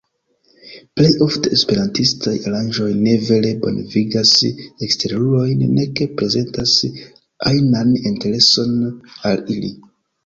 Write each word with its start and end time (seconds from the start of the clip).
Plej 0.99 1.09
ofte 1.25 1.51
esperantistaj 1.57 2.33
aranĝoj 2.51 2.87
ne 3.03 3.13
vere 3.27 3.51
bonvenigas 3.65 4.33
eksterulojn, 4.87 5.61
nek 5.77 6.03
prezentas 6.23 6.75
ajnan 7.53 7.95
intereson 8.13 8.77
al 9.33 9.47
ili. 9.59 9.75